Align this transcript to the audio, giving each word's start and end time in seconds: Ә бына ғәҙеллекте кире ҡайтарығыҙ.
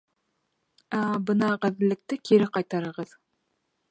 Ә 0.99 1.01
бына 1.27 1.51
ғәҙеллекте 1.67 2.19
кире 2.29 2.47
ҡайтарығыҙ. 2.57 3.15